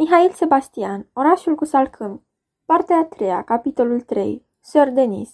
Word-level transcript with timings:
Mihail 0.00 0.30
Sebastian, 0.30 1.06
Orașul 1.12 1.54
cu 1.54 1.64
salcâmi 1.64 2.22
Partea 2.64 2.96
a 2.96 3.04
treia, 3.04 3.42
capitolul 3.42 4.00
3 4.00 4.46
Sir 4.60 4.88
Denis 4.88 5.30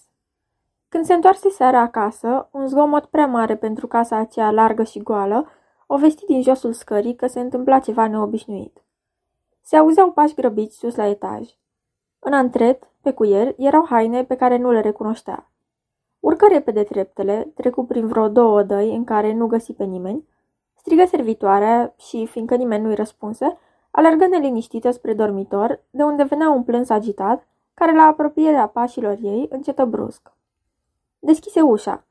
Când 0.89 1.05
se 1.05 1.13
întoarse 1.13 1.49
seara 1.49 1.79
acasă, 1.79 2.49
un 2.51 2.67
zgomot 2.67 3.05
prea 3.05 3.25
mare 3.25 3.55
pentru 3.55 3.87
casa 3.87 4.15
aceea 4.15 4.51
largă 4.51 4.83
și 4.83 5.01
goală 5.01 5.47
o 5.87 5.97
vesti 5.97 6.25
din 6.25 6.41
josul 6.41 6.73
scării 6.73 7.15
că 7.15 7.27
se 7.27 7.39
întâmpla 7.39 7.79
ceva 7.79 8.07
neobișnuit. 8.07 8.83
Se 9.61 9.75
auzeau 9.75 10.11
pași 10.11 10.33
grăbiți 10.33 10.77
sus 10.77 10.95
la 10.95 11.07
etaj. 11.07 11.49
În 12.19 12.33
antret, 12.33 12.89
pe 13.01 13.13
cuier, 13.13 13.53
erau 13.57 13.85
haine 13.89 14.23
pe 14.23 14.35
care 14.35 14.57
nu 14.57 14.71
le 14.71 14.81
recunoștea. 14.81 15.51
Urcă 16.19 16.47
repede 16.47 16.83
treptele, 16.83 17.51
trecu 17.55 17.85
prin 17.85 18.07
vreo 18.07 18.27
două 18.27 18.63
dăi 18.63 18.95
în 18.95 19.03
care 19.03 19.33
nu 19.33 19.47
găsi 19.47 19.73
pe 19.73 19.83
nimeni, 19.83 20.27
strigă 20.75 21.05
servitoarea 21.05 21.93
și, 21.97 22.25
fiindcă 22.25 22.55
nimeni 22.55 22.83
nu-i 22.83 22.95
răspunse, 22.95 23.57
alergă 23.95 24.27
neliniștită 24.27 24.91
spre 24.91 25.13
dormitor, 25.13 25.79
de 25.89 26.03
unde 26.03 26.23
venea 26.23 26.49
un 26.49 26.63
plâns 26.63 26.89
agitat, 26.89 27.47
care 27.73 27.95
la 27.95 28.03
apropierea 28.03 28.67
pașilor 28.67 29.17
ei 29.21 29.47
încetă 29.49 29.85
brusc. 29.85 30.31
Deschise 31.19 31.61
ușa. 31.61 32.03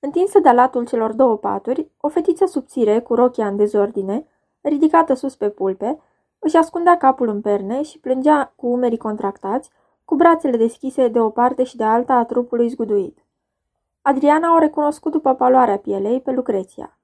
Întinsă 0.00 0.38
de 0.38 0.50
latul 0.50 0.86
celor 0.86 1.12
două 1.12 1.36
paturi, 1.36 1.90
o 2.00 2.08
fetiță 2.08 2.46
subțire 2.46 3.00
cu 3.00 3.14
rochia 3.14 3.46
în 3.46 3.56
dezordine, 3.56 4.26
ridicată 4.60 5.14
sus 5.14 5.36
pe 5.36 5.48
pulpe, 5.48 6.00
își 6.38 6.56
ascundea 6.56 6.96
capul 6.96 7.28
în 7.28 7.40
perne 7.40 7.82
și 7.82 7.98
plângea 7.98 8.52
cu 8.56 8.66
umerii 8.66 8.98
contractați, 8.98 9.70
cu 10.04 10.14
brațele 10.14 10.56
deschise 10.56 11.08
de 11.08 11.20
o 11.20 11.30
parte 11.30 11.64
și 11.64 11.76
de 11.76 11.84
alta 11.84 12.14
a 12.14 12.24
trupului 12.24 12.68
zguduit. 12.68 13.24
Adriana 14.02 14.54
o 14.54 14.58
recunoscut 14.58 15.12
după 15.12 15.34
paloarea 15.34 15.78
pielei 15.78 16.20
pe 16.20 16.30
Lucreția. 16.30 16.98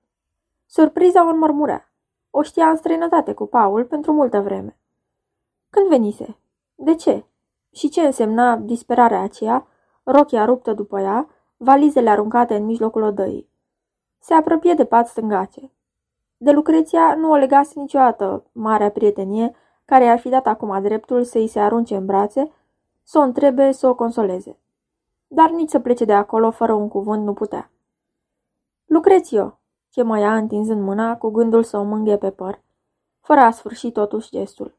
Surpriza 0.66 1.26
o 1.26 1.28
înmărmurea. 1.28 1.91
O 2.34 2.42
știa 2.42 2.68
în 2.68 2.76
străinătate 2.76 3.32
cu 3.32 3.46
Paul 3.46 3.84
pentru 3.84 4.12
multă 4.12 4.40
vreme. 4.40 4.76
Când 5.70 5.88
venise? 5.88 6.36
De 6.74 6.94
ce? 6.94 7.24
Și 7.72 7.88
ce 7.88 8.00
însemna 8.00 8.56
disperarea 8.56 9.20
aceea, 9.20 9.66
rochia 10.02 10.44
ruptă 10.44 10.72
după 10.72 11.00
ea, 11.00 11.28
valizele 11.56 12.10
aruncate 12.10 12.54
în 12.54 12.64
mijlocul 12.64 13.02
odăii? 13.02 13.48
Se 14.18 14.34
apropie 14.34 14.74
de 14.74 14.84
pat 14.84 15.08
stângace. 15.08 15.70
De 16.36 16.50
Lucreția 16.50 17.14
nu 17.14 17.30
o 17.30 17.36
legase 17.36 17.80
niciodată 17.80 18.44
marea 18.52 18.90
prietenie 18.90 19.54
care 19.84 20.08
ar 20.08 20.18
fi 20.18 20.28
dat 20.28 20.46
acum 20.46 20.82
dreptul 20.82 21.24
să-i 21.24 21.48
se 21.48 21.60
arunce 21.60 21.96
în 21.96 22.06
brațe, 22.06 22.52
să 23.02 23.18
o 23.18 23.22
întrebe, 23.22 23.72
să 23.72 23.88
o 23.88 23.94
consoleze. 23.94 24.58
Dar 25.26 25.50
nici 25.50 25.70
să 25.70 25.80
plece 25.80 26.04
de 26.04 26.12
acolo 26.12 26.50
fără 26.50 26.72
un 26.72 26.88
cuvânt 26.88 27.24
nu 27.24 27.32
putea. 27.32 27.70
Lucrețio, 28.84 29.58
chemă 29.92 30.18
ea 30.18 30.36
întinzând 30.36 30.82
mâna 30.82 31.16
cu 31.16 31.30
gândul 31.30 31.62
să 31.62 31.78
o 31.78 31.82
mânghe 31.82 32.16
pe 32.16 32.30
păr, 32.30 32.62
fără 33.20 33.40
a 33.40 33.50
sfârși 33.50 33.90
totuși 33.90 34.30
gestul. 34.30 34.76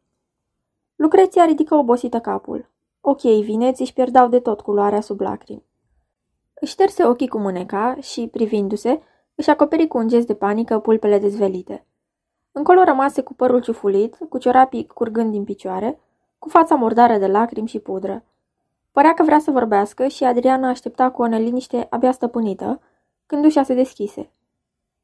Lucreția 0.96 1.46
ridică 1.46 1.76
obosită 1.76 2.20
capul. 2.20 2.70
Ochii 3.02 3.30
ei 3.30 3.44
vineți 3.44 3.82
își 3.82 3.94
pierdau 3.94 4.28
de 4.28 4.40
tot 4.40 4.62
culoarea 4.62 5.02
sub 5.02 5.20
lacrimi. 5.20 5.66
Își 6.54 6.72
șterse 6.72 7.06
ochii 7.06 7.28
cu 7.28 7.38
mâneca 7.38 7.96
și, 8.02 8.28
privindu-se, 8.28 9.02
își 9.36 9.50
acoperi 9.50 9.88
cu 9.88 9.98
un 9.98 10.08
gest 10.08 10.28
de 10.28 10.34
panică 10.36 10.80
pulpele 10.80 11.20
dezvelite. 11.20 11.86
Încolo 12.52 12.84
rămase 12.84 13.22
cu 13.22 13.34
părul 13.34 13.62
ciufulit, 13.62 14.18
cu 14.30 14.38
ciorapii 14.38 14.88
curgând 14.88 15.32
din 15.32 15.44
picioare, 15.44 16.00
cu 16.40 16.50
fața 16.50 16.76
murdară 16.76 17.18
de 17.18 17.28
lacrimi 17.28 17.68
și 17.68 17.80
pudră. 17.80 18.24
Părea 18.92 19.14
că 19.14 19.24
vrea 19.24 19.40
să 19.40 19.52
vorbească 19.52 20.08
și 20.08 20.24
Adriana 20.24 20.70
aștepta 20.70 21.12
cu 21.12 21.22
o 21.22 21.28
neliniște 21.28 21.88
abia 21.90 22.12
stăpânită, 22.12 22.82
când 23.26 23.46
ușa 23.46 23.64
se 23.64 23.74
deschise. 23.74 24.32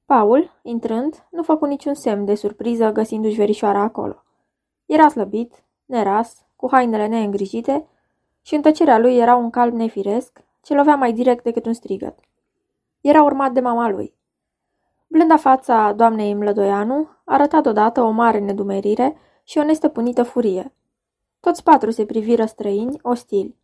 Paul, 0.10 0.60
intrând, 0.62 1.28
nu 1.32 1.44
făcu 1.44 1.66
niciun 1.66 1.94
semn 1.94 2.26
de 2.26 2.36
surpriză 2.36 2.92
găsindu-și 2.92 3.36
verișoara 3.36 3.82
acolo. 3.82 4.24
Era 4.86 5.08
slăbit, 5.08 5.64
neras, 5.86 6.46
cu 6.56 6.68
hainele 6.72 7.08
neîngrijite 7.08 7.88
și 8.42 8.56
în 8.56 8.62
tăcerea 8.62 8.98
lui 8.98 9.18
era 9.18 9.36
un 9.36 9.50
calm 9.50 9.76
nefiresc 9.76 10.44
ce 10.62 10.74
lovea 10.74 10.96
mai 10.96 11.14
direct 11.14 11.44
decât 11.44 11.66
un 11.66 11.74
strigăt. 11.74 12.20
Era 13.02 13.24
urmat 13.24 13.52
de 13.52 13.60
mama 13.60 13.90
lui. 13.90 14.16
Blânda 15.08 15.38
fața 15.38 15.94
doamnei 15.94 16.34
Mlădoianu 16.34 17.10
arăta 17.26 17.62
deodată 17.62 18.02
o 18.02 18.10
mare 18.10 18.40
nedumerire 18.40 19.18
și 19.44 19.58
o 19.58 19.64
nestăpânită 19.64 20.24
furie. 20.24 20.74
Toți 21.40 21.64
patru 21.64 21.92
se 21.92 22.06
priviră 22.06 22.46
străini, 22.46 23.00
ostili. 23.02 23.58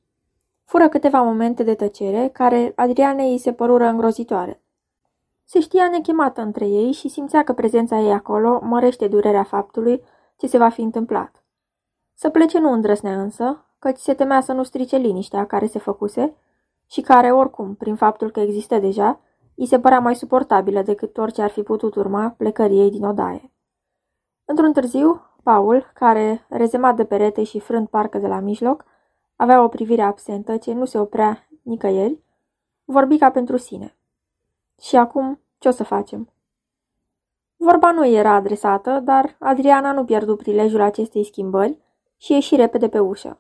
Fură 0.63 0.89
câteva 0.89 1.21
momente 1.21 1.63
de 1.63 1.75
tăcere, 1.75 2.27
care 2.27 2.71
Adrianei 2.75 3.31
îi 3.31 3.37
se 3.37 3.53
părură 3.53 3.85
îngrozitoare. 3.85 4.59
Se 5.47 5.59
știa 5.59 5.89
nechemată 5.89 6.41
între 6.41 6.67
ei 6.67 6.91
și 6.91 7.07
simțea 7.07 7.43
că 7.43 7.53
prezența 7.53 7.99
ei 7.99 8.11
acolo 8.11 8.59
mărește 8.63 9.07
durerea 9.07 9.43
faptului 9.43 10.01
ce 10.37 10.47
se 10.47 10.57
va 10.57 10.69
fi 10.69 10.81
întâmplat. 10.81 11.43
Să 12.13 12.29
plece 12.29 12.59
nu 12.59 12.71
îndrăsnea 12.71 13.21
însă, 13.21 13.65
căci 13.79 13.97
se 13.97 14.13
temea 14.13 14.41
să 14.41 14.53
nu 14.53 14.63
strice 14.63 14.97
liniștea 14.97 15.45
care 15.45 15.65
se 15.65 15.79
făcuse 15.79 16.35
și 16.87 17.01
care, 17.01 17.31
oricum, 17.31 17.75
prin 17.75 17.95
faptul 17.95 18.31
că 18.31 18.39
există 18.39 18.79
deja, 18.79 19.19
îi 19.55 19.65
se 19.65 19.79
părea 19.79 19.99
mai 19.99 20.15
suportabilă 20.15 20.81
decât 20.81 21.17
orice 21.17 21.41
ar 21.41 21.49
fi 21.49 21.61
putut 21.63 21.95
urma 21.95 22.33
plecării 22.37 22.79
ei 22.79 22.91
din 22.91 23.03
odaie. 23.03 23.51
Într-un 24.45 24.73
târziu, 24.73 25.21
Paul, 25.43 25.91
care, 25.93 26.45
rezemat 26.49 26.95
de 26.95 27.05
perete 27.05 27.43
și 27.43 27.59
frânt 27.59 27.89
parcă 27.89 28.17
de 28.17 28.27
la 28.27 28.39
mijloc, 28.39 28.85
avea 29.35 29.63
o 29.63 29.67
privire 29.67 30.01
absentă 30.01 30.57
ce 30.57 30.73
nu 30.73 30.85
se 30.85 30.99
oprea 30.99 31.47
nicăieri, 31.61 32.23
vorbi 32.83 33.17
ca 33.17 33.31
pentru 33.31 33.57
sine. 33.57 33.97
Și 34.81 34.95
acum, 34.95 35.39
ce 35.57 35.67
o 35.67 35.71
să 35.71 35.83
facem? 35.83 36.29
Vorba 37.55 37.91
nu 37.91 38.05
era 38.05 38.31
adresată, 38.31 38.99
dar 38.99 39.35
Adriana 39.39 39.91
nu 39.91 40.05
pierdu 40.05 40.35
prilejul 40.35 40.81
acestei 40.81 41.23
schimbări 41.25 41.79
și 42.17 42.31
ieși 42.33 42.55
repede 42.55 42.89
pe 42.89 42.99
ușă. 42.99 43.39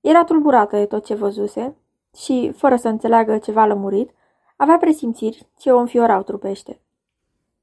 Era 0.00 0.24
tulburată 0.24 0.76
de 0.76 0.86
tot 0.86 1.04
ce 1.04 1.14
văzuse 1.14 1.76
și, 2.16 2.52
fără 2.56 2.76
să 2.76 2.88
înțeleagă 2.88 3.38
ceva 3.38 3.64
lămurit, 3.64 4.10
avea 4.56 4.76
presimțiri 4.76 5.46
ce 5.58 5.72
o 5.72 5.78
înfiorau 5.78 6.22
trupește. 6.22 6.80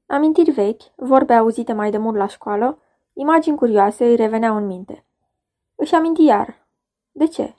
Amintiri 0.06 0.50
vechi, 0.50 0.82
vorbe 0.94 1.34
auzite 1.34 1.72
mai 1.72 1.90
de 1.90 1.98
mult 1.98 2.16
la 2.16 2.26
școală, 2.26 2.78
imagini 3.12 3.56
curioase 3.56 4.04
îi 4.04 4.16
reveneau 4.16 4.56
în 4.56 4.66
minte. 4.66 5.04
Își 5.74 5.94
aminti 5.94 6.24
iar. 6.24 6.66
De 7.12 7.26
ce? 7.26 7.54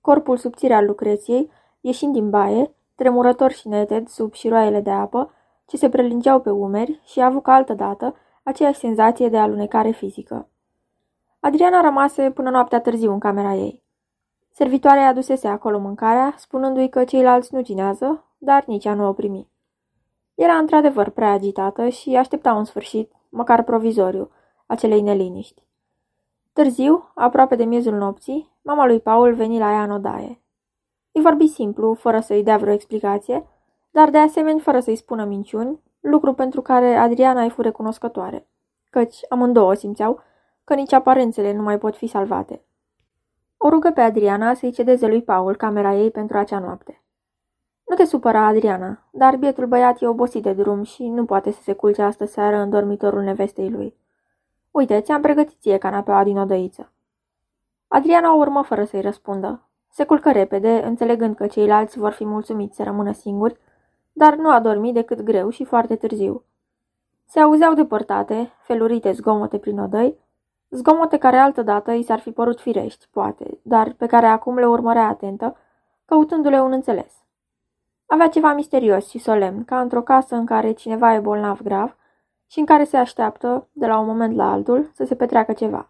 Corpul 0.00 0.36
subțire 0.36 0.74
al 0.74 0.86
Lucreției, 0.86 1.50
ieșind 1.80 2.12
din 2.12 2.30
baie, 2.30 2.74
tremurător 2.94 3.50
și 3.50 3.68
neted 3.68 4.08
sub 4.08 4.32
șiroaiele 4.32 4.80
de 4.80 4.90
apă, 4.90 5.30
ce 5.66 5.76
se 5.76 5.88
prelingeau 5.88 6.40
pe 6.40 6.50
umeri 6.50 7.00
și 7.04 7.20
a 7.20 7.26
avut 7.26 7.42
ca 7.42 7.52
altă 7.52 7.74
dată 7.74 8.16
aceeași 8.42 8.78
senzație 8.78 9.28
de 9.28 9.38
alunecare 9.38 9.90
fizică. 9.90 10.48
Adriana 11.40 11.80
rămase 11.80 12.30
până 12.30 12.50
noaptea 12.50 12.80
târziu 12.80 13.12
în 13.12 13.18
camera 13.18 13.54
ei. 13.54 13.82
Servitoarea 14.50 15.08
adusese 15.08 15.48
acolo 15.48 15.78
mâncarea, 15.78 16.34
spunându-i 16.36 16.88
că 16.88 17.04
ceilalți 17.04 17.54
nu 17.54 17.62
cinează, 17.62 18.24
dar 18.38 18.64
nici 18.66 18.84
ea 18.84 18.94
nu 18.94 19.08
o 19.08 19.12
primi. 19.12 19.48
Era 20.34 20.54
într-adevăr 20.54 21.10
prea 21.10 21.32
agitată 21.32 21.88
și 21.88 22.16
aștepta 22.16 22.52
un 22.52 22.64
sfârșit, 22.64 23.12
măcar 23.28 23.62
provizoriu, 23.62 24.30
acelei 24.66 25.00
neliniști. 25.00 25.62
Târziu, 26.52 27.10
aproape 27.14 27.56
de 27.56 27.64
miezul 27.64 27.94
nopții, 27.94 28.50
mama 28.62 28.86
lui 28.86 29.00
Paul 29.00 29.34
veni 29.34 29.58
la 29.58 29.70
ea 29.70 29.82
în 29.82 29.90
odaie. 29.90 30.43
Îi 31.16 31.22
vorbi 31.22 31.46
simplu, 31.46 31.94
fără 31.94 32.20
să-i 32.20 32.42
dea 32.42 32.56
vreo 32.56 32.72
explicație, 32.72 33.46
dar 33.90 34.10
de 34.10 34.18
asemenea 34.18 34.62
fără 34.62 34.80
să-i 34.80 34.96
spună 34.96 35.24
minciuni, 35.24 35.80
lucru 36.00 36.32
pentru 36.34 36.62
care 36.62 36.94
Adriana 36.94 37.42
îi 37.42 37.50
fu 37.50 37.60
recunoscătoare, 37.60 38.46
căci 38.90 39.16
amândouă 39.28 39.74
simțeau 39.74 40.20
că 40.64 40.74
nici 40.74 40.92
aparențele 40.92 41.52
nu 41.52 41.62
mai 41.62 41.78
pot 41.78 41.96
fi 41.96 42.06
salvate. 42.06 42.64
O 43.56 43.68
rugă 43.68 43.90
pe 43.90 44.00
Adriana 44.00 44.54
să-i 44.54 44.72
cedeze 44.72 45.06
lui 45.06 45.22
Paul 45.22 45.56
camera 45.56 45.94
ei 45.94 46.10
pentru 46.10 46.38
acea 46.38 46.58
noapte. 46.58 47.02
Nu 47.88 47.96
te 47.96 48.04
supăra, 48.04 48.46
Adriana, 48.46 49.08
dar 49.10 49.36
bietul 49.36 49.66
băiat 49.66 50.02
e 50.02 50.06
obosit 50.06 50.42
de 50.42 50.52
drum 50.52 50.82
și 50.82 51.08
nu 51.08 51.24
poate 51.24 51.50
să 51.50 51.62
se 51.62 51.72
culce 51.72 52.02
astă 52.02 52.24
seară 52.24 52.56
în 52.56 52.70
dormitorul 52.70 53.22
nevestei 53.22 53.70
lui. 53.70 53.96
Uite, 54.70 55.00
ți-am 55.00 55.20
pregătit 55.20 55.60
ție 55.60 55.78
canapeaua 55.78 56.24
din 56.24 56.38
odăiță. 56.38 56.92
Adriana 57.88 58.34
o 58.34 58.36
urmă 58.36 58.62
fără 58.62 58.84
să-i 58.84 59.00
răspundă. 59.00 59.68
Se 59.96 60.04
culcă 60.04 60.30
repede, 60.32 60.82
înțelegând 60.84 61.36
că 61.36 61.46
ceilalți 61.46 61.98
vor 61.98 62.12
fi 62.12 62.24
mulțumiți 62.24 62.76
să 62.76 62.82
rămână 62.82 63.12
singuri, 63.12 63.60
dar 64.12 64.34
nu 64.34 64.50
a 64.50 64.60
dormit 64.60 64.94
decât 64.94 65.20
greu 65.20 65.50
și 65.50 65.64
foarte 65.64 65.96
târziu. 65.96 66.44
Se 67.24 67.40
auzeau 67.40 67.74
depărtate, 67.74 68.52
felurite 68.62 69.12
zgomote 69.12 69.58
prin 69.58 69.78
odăi, 69.78 70.18
zgomote 70.70 71.18
care 71.18 71.36
altădată 71.36 71.92
i 71.92 72.02
s-ar 72.02 72.18
fi 72.18 72.30
părut 72.30 72.60
firești, 72.60 73.08
poate, 73.10 73.58
dar 73.62 73.92
pe 73.92 74.06
care 74.06 74.26
acum 74.26 74.56
le 74.58 74.66
urmărea 74.66 75.06
atentă, 75.08 75.56
căutându-le 76.04 76.60
un 76.60 76.72
înțeles. 76.72 77.12
Avea 78.06 78.28
ceva 78.28 78.52
misterios 78.52 79.08
și 79.08 79.18
solemn, 79.18 79.64
ca 79.64 79.80
într-o 79.80 80.02
casă 80.02 80.34
în 80.34 80.46
care 80.46 80.72
cineva 80.72 81.14
e 81.14 81.18
bolnav 81.18 81.62
grav 81.62 81.96
și 82.46 82.58
în 82.58 82.64
care 82.64 82.84
se 82.84 82.96
așteaptă, 82.96 83.68
de 83.72 83.86
la 83.86 83.98
un 83.98 84.06
moment 84.06 84.36
la 84.36 84.52
altul, 84.52 84.90
să 84.94 85.04
se 85.04 85.14
petreacă 85.14 85.52
ceva. 85.52 85.88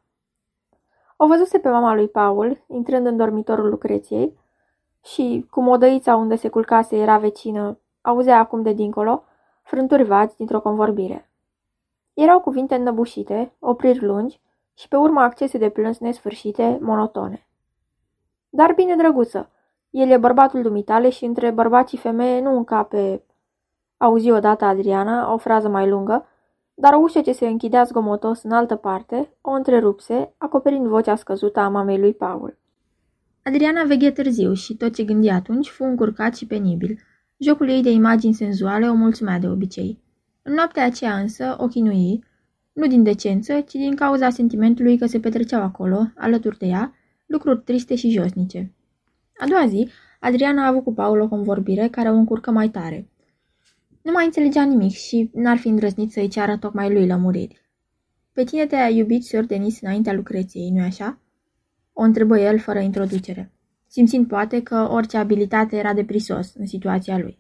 O 1.17 1.27
văzuse 1.27 1.59
pe 1.59 1.69
mama 1.69 1.95
lui 1.95 2.09
Paul, 2.09 2.65
intrând 2.67 3.07
în 3.07 3.17
dormitorul 3.17 3.69
Lucreției, 3.69 4.39
și, 5.05 5.47
cum 5.51 5.69
odăița 5.69 6.17
unde 6.17 6.37
se 6.37 6.49
culcase 6.49 6.97
era 6.97 7.19
vecină, 7.19 7.79
auzea 8.01 8.39
acum 8.39 8.63
de 8.63 8.73
dincolo, 8.73 9.25
frânturi 9.63 10.05
vagi 10.05 10.37
dintr-o 10.37 10.61
convorbire. 10.61 11.31
Erau 12.15 12.41
cuvinte 12.41 12.75
înnăbușite, 12.75 13.53
opriri 13.59 14.05
lungi, 14.05 14.41
și 14.75 14.89
pe 14.89 14.97
urmă 14.97 15.21
accese 15.21 15.59
de 15.59 15.69
plâns 15.69 15.99
nesfârșite, 15.99 16.79
monotone. 16.81 17.47
Dar 18.49 18.73
bine, 18.73 18.97
drăguță, 18.97 19.51
el 19.91 20.09
e 20.09 20.17
bărbatul 20.17 20.63
dumitale 20.63 21.11
și 21.11 21.25
între 21.25 21.51
bărbați 21.51 21.91
și 21.91 22.01
femeie 22.01 22.41
nu 22.41 22.57
încape... 22.57 23.23
Auzi 23.97 24.31
odată 24.31 24.65
Adriana, 24.65 25.33
o 25.33 25.37
frază 25.37 25.69
mai 25.69 25.89
lungă, 25.89 26.27
dar 26.75 26.93
o 26.93 26.99
ușă 26.99 27.21
ce 27.21 27.33
se 27.33 27.47
închidea 27.47 27.85
zgomotos 27.85 28.43
în 28.43 28.51
altă 28.51 28.77
parte 28.77 29.37
o 29.41 29.51
întrerupse, 29.51 30.35
acoperind 30.39 30.87
vocea 30.87 31.17
scăzută 31.17 31.61
a 31.61 31.69
mamei 31.69 31.99
lui 31.99 32.15
Paul. 32.15 32.59
Adriana 33.43 33.83
veghe 33.83 34.11
târziu 34.11 34.53
și 34.53 34.77
tot 34.77 34.95
ce 34.95 35.05
gândea 35.05 35.35
atunci 35.35 35.69
fu 35.69 35.85
încurcat 35.85 36.37
și 36.37 36.47
penibil. 36.47 36.99
Jocul 37.37 37.69
ei 37.69 37.83
de 37.83 37.91
imagini 37.91 38.35
senzuale 38.35 38.89
o 38.89 38.95
mulțumea 38.95 39.39
de 39.39 39.49
obicei. 39.49 40.03
În 40.43 40.55
noaptea 40.55 40.85
aceea 40.85 41.17
însă 41.17 41.57
o 41.59 41.67
chinui, 41.67 42.25
nu 42.73 42.87
din 42.87 43.03
decență, 43.03 43.61
ci 43.61 43.73
din 43.73 43.95
cauza 43.95 44.31
sentimentului 44.31 44.99
că 44.99 45.07
se 45.07 45.21
petreceau 45.21 45.63
acolo, 45.63 46.07
alături 46.17 46.59
de 46.59 46.67
ea, 46.67 46.95
lucruri 47.27 47.63
triste 47.63 47.95
și 47.95 48.11
josnice. 48.11 48.73
A 49.39 49.47
doua 49.47 49.67
zi, 49.67 49.89
Adriana 50.21 50.65
a 50.65 50.67
avut 50.67 50.85
cu 50.85 50.93
Paul 50.93 51.21
o 51.21 51.29
convorbire 51.29 51.89
care 51.89 52.11
o 52.11 52.15
încurcă 52.15 52.51
mai 52.51 52.69
tare. 52.69 53.09
Nu 54.05 54.13
mai 54.13 54.25
înțelegea 54.25 54.65
nimic 54.65 54.93
și 54.93 55.31
n-ar 55.35 55.57
fi 55.57 55.69
îndrăznit 55.69 56.13
să-i 56.13 56.29
ceară 56.29 56.57
tocmai 56.57 56.93
lui 56.93 57.07
lămuriri. 57.07 57.61
Pe 58.33 58.45
tine 58.45 58.67
te-a 58.67 58.89
iubit 58.89 59.25
Sir 59.25 59.45
Denis 59.45 59.81
înaintea 59.81 60.13
lucreției, 60.13 60.71
nu-i 60.71 60.85
așa? 60.85 61.19
O 61.93 62.03
întrebă 62.03 62.39
el 62.39 62.59
fără 62.59 62.79
introducere, 62.79 63.53
simțind 63.87 64.29
poate 64.29 64.63
că 64.63 64.89
orice 64.91 65.17
abilitate 65.17 65.77
era 65.77 65.95
de 65.95 66.05
prisos 66.05 66.55
în 66.55 66.67
situația 66.67 67.19
lui. 67.19 67.39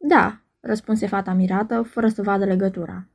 Da, 0.00 0.42
răspunse 0.60 1.06
fata 1.06 1.32
mirată, 1.32 1.82
fără 1.82 2.08
să 2.08 2.22
vadă 2.22 2.44
legătura. 2.44 3.08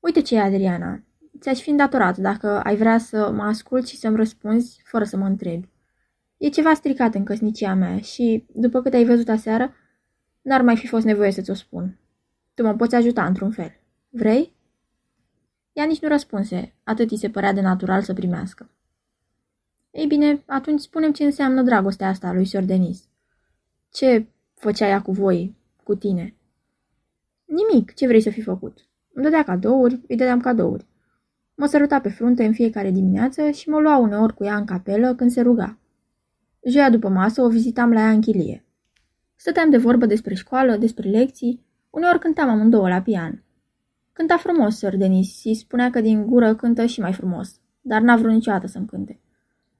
Uite 0.00 0.20
ce 0.20 0.34
e, 0.34 0.40
Adriana. 0.40 1.02
Ți-aș 1.40 1.60
fi 1.60 1.70
îndatorat 1.70 2.16
dacă 2.16 2.60
ai 2.60 2.76
vrea 2.76 2.98
să 2.98 3.30
mă 3.34 3.42
asculți 3.42 3.90
și 3.90 3.96
să-mi 3.96 4.16
răspunzi 4.16 4.80
fără 4.84 5.04
să 5.04 5.16
mă 5.16 5.26
întrebi. 5.26 5.68
E 6.36 6.48
ceva 6.48 6.74
stricat 6.74 7.14
în 7.14 7.24
căsnicia 7.24 7.74
mea 7.74 7.98
și, 7.98 8.46
după 8.52 8.82
cât 8.82 8.94
ai 8.94 9.04
văzut 9.04 9.28
aseară, 9.28 9.72
n-ar 10.42 10.62
mai 10.62 10.76
fi 10.76 10.86
fost 10.86 11.04
nevoie 11.04 11.30
să 11.30 11.40
ți-o 11.40 11.54
spun. 11.54 11.98
Tu 12.54 12.62
mă 12.62 12.74
poți 12.74 12.94
ajuta 12.94 13.26
într-un 13.26 13.50
fel. 13.50 13.80
Vrei? 14.08 14.56
Ea 15.72 15.84
nici 15.84 16.00
nu 16.00 16.08
răspunse, 16.08 16.74
atât 16.84 17.10
îi 17.10 17.18
se 17.18 17.30
părea 17.30 17.52
de 17.52 17.60
natural 17.60 18.02
să 18.02 18.12
primească. 18.12 18.70
Ei 19.90 20.06
bine, 20.06 20.42
atunci 20.46 20.80
spunem 20.80 21.12
ce 21.12 21.24
înseamnă 21.24 21.62
dragostea 21.62 22.08
asta 22.08 22.32
lui 22.32 22.44
Sir 22.44 22.64
Denis. 22.64 23.08
Ce 23.92 24.26
făcea 24.54 24.86
ea 24.86 25.02
cu 25.02 25.12
voi, 25.12 25.56
cu 25.82 25.94
tine? 25.94 26.34
Nimic, 27.44 27.94
ce 27.94 28.06
vrei 28.06 28.20
să 28.20 28.30
fi 28.30 28.42
făcut? 28.42 28.88
Îmi 29.12 29.24
dădea 29.24 29.42
cadouri, 29.44 30.00
îi 30.08 30.16
dădeam 30.16 30.40
cadouri. 30.40 30.86
Mă 31.54 31.66
săruta 31.66 32.00
pe 32.00 32.08
frunte 32.08 32.44
în 32.44 32.52
fiecare 32.52 32.90
dimineață 32.90 33.50
și 33.50 33.68
mă 33.68 33.78
lua 33.78 33.96
uneori 33.96 34.34
cu 34.34 34.44
ea 34.44 34.56
în 34.56 34.64
capelă 34.64 35.14
când 35.14 35.30
se 35.30 35.40
ruga. 35.40 35.78
Joia 36.64 36.90
după 36.90 37.08
masă 37.08 37.42
o 37.42 37.48
vizitam 37.48 37.92
la 37.92 38.00
ea 38.00 38.10
în 38.10 38.20
chilie. 38.20 38.64
Stăteam 39.40 39.70
de 39.70 39.76
vorbă 39.76 40.06
despre 40.06 40.34
școală, 40.34 40.76
despre 40.76 41.08
lecții, 41.08 41.64
uneori 41.90 42.18
cântam 42.18 42.48
amândouă 42.48 42.88
la 42.88 43.02
pian. 43.02 43.44
Cânta 44.12 44.36
frumos, 44.36 44.76
Sir 44.76 44.96
Denis, 44.96 45.38
și 45.40 45.54
spunea 45.54 45.90
că 45.90 46.00
din 46.00 46.26
gură 46.26 46.54
cântă 46.54 46.86
și 46.86 47.00
mai 47.00 47.12
frumos, 47.12 47.60
dar 47.80 48.00
n-a 48.00 48.16
vrut 48.16 48.32
niciodată 48.32 48.66
să-mi 48.66 48.86
cânte. 48.86 49.20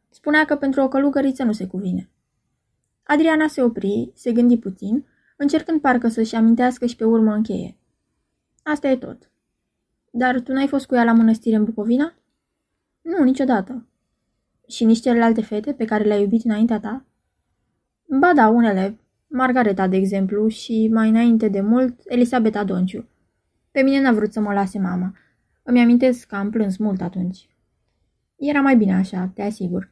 Spunea 0.08 0.44
că 0.44 0.56
pentru 0.56 0.80
o 0.80 0.88
călugăriță 0.88 1.42
nu 1.42 1.52
se 1.52 1.66
cuvine. 1.66 2.10
Adriana 3.02 3.46
se 3.46 3.62
opri, 3.62 4.12
se 4.14 4.32
gândi 4.32 4.58
puțin, 4.58 5.06
încercând 5.36 5.80
parcă 5.80 6.08
să-și 6.08 6.34
amintească 6.34 6.86
și 6.86 6.96
pe 6.96 7.04
urmă 7.04 7.34
încheie. 7.34 7.76
Asta 8.62 8.88
e 8.88 8.96
tot. 8.96 9.30
Dar 10.10 10.40
tu 10.40 10.52
n-ai 10.52 10.66
fost 10.66 10.86
cu 10.86 10.94
ea 10.94 11.04
la 11.04 11.12
mănăstire 11.12 11.56
în 11.56 11.64
Bucovina? 11.64 12.14
Nu, 13.00 13.24
niciodată. 13.24 13.86
Și 14.68 14.84
nici 14.84 15.00
celelalte 15.00 15.42
fete 15.42 15.72
pe 15.72 15.84
care 15.84 16.04
le-ai 16.04 16.20
iubit 16.20 16.44
înaintea 16.44 16.80
ta? 16.80 17.04
Ba 18.20 18.32
da, 18.34 18.48
unele. 18.48 18.98
Margareta, 19.30 19.88
de 19.88 19.96
exemplu, 19.96 20.48
și 20.48 20.88
mai 20.92 21.08
înainte 21.08 21.48
de 21.48 21.60
mult, 21.60 22.00
Elisabeta 22.04 22.64
Donciu. 22.64 23.08
Pe 23.70 23.80
mine 23.80 24.00
n-a 24.00 24.12
vrut 24.12 24.32
să 24.32 24.40
mă 24.40 24.52
lase 24.52 24.78
mama. 24.78 25.16
Îmi 25.62 25.80
amintesc 25.80 26.26
că 26.26 26.34
am 26.34 26.50
plâns 26.50 26.76
mult 26.76 27.00
atunci. 27.00 27.48
Era 28.36 28.60
mai 28.60 28.76
bine 28.76 28.94
așa, 28.94 29.30
te 29.34 29.42
asigur. 29.42 29.90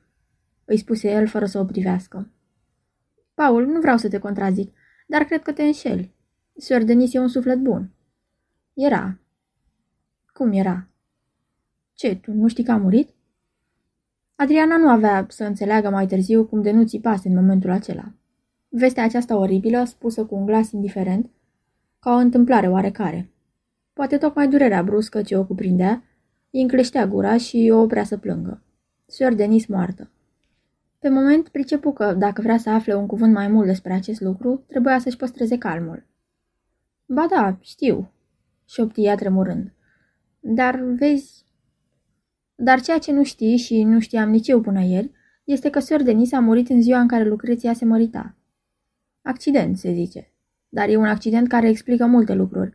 Îi 0.65 0.79
spuse 0.79 1.11
el 1.11 1.27
fără 1.27 1.47
să 1.47 1.59
o 1.59 1.65
privească. 1.65 2.31
Paul, 3.35 3.67
nu 3.67 3.81
vreau 3.81 3.97
să 3.97 4.09
te 4.09 4.19
contrazic, 4.19 4.75
dar 5.07 5.23
cred 5.25 5.43
că 5.43 5.53
te 5.53 5.63
înșeli. 5.63 6.15
Sir 6.57 6.85
Denis 6.85 7.15
e 7.15 7.19
un 7.19 7.29
suflet 7.29 7.59
bun. 7.59 7.91
Era. 8.75 9.19
Cum 10.33 10.53
era? 10.53 10.89
Ce, 11.95 12.17
tu 12.17 12.33
nu 12.33 12.49
știi 12.49 12.65
că 12.65 12.73
a 12.73 12.77
murit? 12.77 13.11
Adriana 14.37 14.77
nu 14.77 14.89
avea 14.89 15.27
să 15.29 15.45
înțeleagă 15.45 15.91
mai 15.91 16.07
târziu 16.07 16.45
cum 16.45 16.63
de 16.63 16.71
nu 16.71 16.85
țipase 16.85 17.29
în 17.29 17.35
momentul 17.35 17.71
acela. 17.71 18.13
Vestea 18.69 19.05
aceasta 19.05 19.37
oribilă, 19.37 19.85
spusă 19.85 20.25
cu 20.25 20.35
un 20.35 20.47
glas 20.47 20.71
indiferent, 20.71 21.31
ca 21.99 22.11
o 22.11 22.17
întâmplare 22.17 22.69
oarecare. 22.69 23.31
Poate 23.93 24.17
tocmai 24.17 24.49
durerea 24.49 24.83
bruscă 24.83 25.23
ce 25.23 25.37
o 25.37 25.45
cuprindea, 25.45 26.03
îi 26.51 26.61
încleștea 26.61 27.07
gura 27.07 27.37
și 27.37 27.71
o 27.73 27.81
oprea 27.81 28.05
să 28.05 28.17
plângă. 28.17 28.63
Sir 29.07 29.35
Denis 29.35 29.67
moartă. 29.67 30.11
Pe 30.99 31.09
moment 31.09 31.49
pricepu 31.49 31.93
că, 31.93 32.15
dacă 32.15 32.43
vrea 32.43 32.59
să 32.59 32.71
afle 32.71 32.95
un 32.95 33.07
cuvânt 33.07 33.33
mai 33.33 33.49
mult 33.49 33.67
despre 33.67 33.93
acest 33.93 34.21
lucru, 34.21 34.65
trebuia 34.67 34.99
să-și 34.99 35.17
păstreze 35.17 35.59
calmul. 35.59 36.07
Ba 37.07 37.27
da, 37.31 37.59
știu, 37.61 38.11
șoptia 38.65 39.15
tremurând. 39.15 39.73
Dar, 40.41 40.81
vezi... 40.81 41.45
Dar 42.55 42.81
ceea 42.81 42.99
ce 42.99 43.13
nu 43.13 43.25
știi 43.25 43.57
și 43.57 43.83
nu 43.83 44.01
știam 44.01 44.31
nici 44.31 44.49
eu 44.49 44.61
până 44.61 44.83
ieri, 44.83 45.11
este 45.45 45.71
că 45.71 45.79
Sir 45.79 46.03
Denis 46.03 46.33
a 46.33 46.41
murit 46.41 46.69
în 46.69 46.83
ziua 46.83 47.01
în 47.01 47.09
care 47.09 47.29
Lucreția 47.29 47.73
se 47.73 47.85
mărita. 47.85 48.36
Accident, 49.27 49.79
se 49.79 49.93
zice. 49.93 50.33
Dar 50.69 50.89
e 50.89 50.97
un 50.97 51.05
accident 51.05 51.49
care 51.49 51.69
explică 51.69 52.07
multe 52.07 52.35
lucruri. 52.35 52.75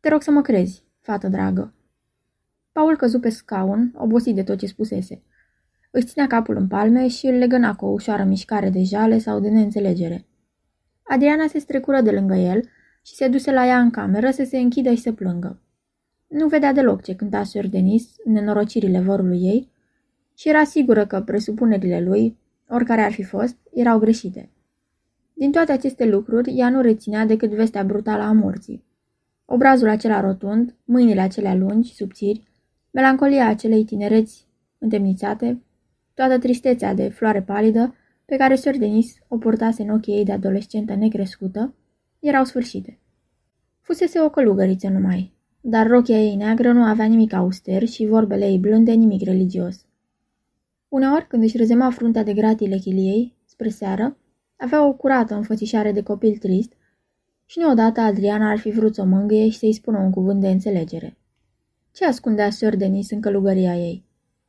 Te 0.00 0.08
rog 0.08 0.22
să 0.22 0.30
mă 0.30 0.40
crezi, 0.40 0.84
fată 1.00 1.28
dragă. 1.28 1.74
Paul 2.72 2.96
căzu 2.96 3.20
pe 3.20 3.28
scaun, 3.28 3.92
obosit 3.96 4.34
de 4.34 4.42
tot 4.42 4.58
ce 4.58 4.66
spusese. 4.66 5.22
Își 5.90 6.06
ținea 6.06 6.26
capul 6.26 6.56
în 6.56 6.66
palme 6.68 7.08
și 7.08 7.26
îl 7.26 7.34
legăna 7.34 7.74
cu 7.74 7.84
o 7.84 7.88
ușoară 7.88 8.24
mișcare 8.24 8.70
de 8.70 8.82
jale 8.82 9.18
sau 9.18 9.40
de 9.40 9.48
neînțelegere. 9.48 10.26
Adriana 11.02 11.46
se 11.46 11.58
strecură 11.58 12.00
de 12.00 12.10
lângă 12.10 12.34
el 12.34 12.60
și 13.02 13.14
se 13.14 13.28
duse 13.28 13.52
la 13.52 13.66
ea 13.66 13.78
în 13.80 13.90
cameră 13.90 14.30
să 14.30 14.44
se 14.44 14.58
închidă 14.58 14.90
și 14.90 15.00
să 15.00 15.12
plângă. 15.12 15.60
Nu 16.26 16.48
vedea 16.48 16.72
deloc 16.72 17.02
ce 17.02 17.14
cânta 17.14 17.44
Sir 17.44 17.66
Denis 17.68 18.14
în 18.24 18.32
nenorocirile 18.32 19.00
vorului 19.00 19.40
ei 19.42 19.70
și 20.34 20.48
era 20.48 20.64
sigură 20.64 21.06
că 21.06 21.20
presupunerile 21.20 22.00
lui, 22.00 22.38
oricare 22.68 23.00
ar 23.00 23.12
fi 23.12 23.22
fost, 23.22 23.56
erau 23.72 23.98
greșite. 23.98 24.50
Din 25.38 25.52
toate 25.52 25.72
aceste 25.72 26.04
lucruri, 26.04 26.58
ea 26.58 26.68
nu 26.68 26.80
reținea 26.80 27.26
decât 27.26 27.50
vestea 27.50 27.84
brutală 27.84 28.22
a 28.22 28.32
morții. 28.32 28.84
Obrazul 29.44 29.88
acela 29.88 30.20
rotund, 30.20 30.74
mâinile 30.84 31.20
acelea 31.20 31.54
lungi, 31.54 31.94
subțiri, 31.94 32.48
melancolia 32.90 33.48
acelei 33.48 33.84
tinereți 33.84 34.46
întemnițate, 34.78 35.62
toată 36.14 36.38
tristețea 36.38 36.94
de 36.94 37.08
floare 37.08 37.42
palidă 37.42 37.94
pe 38.24 38.36
care 38.36 38.54
Sir 38.54 38.76
Denis 38.78 39.16
o 39.28 39.36
purtase 39.36 39.82
în 39.82 39.88
ochii 39.88 40.14
ei 40.14 40.24
de 40.24 40.32
adolescentă 40.32 40.94
necrescută, 40.94 41.74
erau 42.18 42.44
sfârșite. 42.44 42.98
Fusese 43.80 44.20
o 44.20 44.30
călugăriță 44.30 44.88
numai, 44.88 45.32
dar 45.60 45.86
rochia 45.86 46.18
ei 46.18 46.34
neagră 46.34 46.72
nu 46.72 46.82
avea 46.82 47.06
nimic 47.06 47.32
auster 47.32 47.86
și 47.86 48.06
vorbele 48.06 48.46
ei 48.46 48.58
blânde 48.58 48.92
nimic 48.92 49.22
religios. 49.22 49.84
Uneori, 50.88 51.26
când 51.26 51.42
își 51.42 51.56
rezema 51.56 51.90
fruntea 51.90 52.22
de 52.22 52.32
gratile 52.32 52.76
chiliei, 52.76 53.36
spre 53.44 53.68
seară, 53.68 54.16
avea 54.56 54.86
o 54.86 54.92
curată 54.92 55.34
înfățișare 55.34 55.92
de 55.92 56.02
copil 56.02 56.36
trist 56.36 56.72
și 57.44 57.58
neodată 57.58 58.00
Adriana 58.00 58.50
ar 58.50 58.58
fi 58.58 58.70
vrut 58.70 58.94
să 58.94 59.00
o 59.00 59.04
mângâie 59.04 59.48
și 59.48 59.58
să-i 59.58 59.72
spună 59.72 59.98
un 59.98 60.10
cuvânt 60.10 60.40
de 60.40 60.48
înțelegere. 60.48 61.16
Ce 61.92 62.04
ascundea 62.04 62.50
Sir 62.50 62.76
Denis 62.76 63.10
în 63.10 63.20
călugăria 63.20 63.76
ei? 63.76 64.04